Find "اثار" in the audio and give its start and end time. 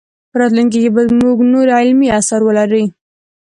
2.19-2.41